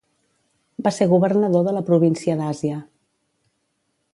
Va 0.87 0.93
ser 0.95 1.07
governador 1.11 1.67
de 1.67 1.75
la 1.75 1.83
província 1.91 2.39
d'Àsia. 2.41 2.81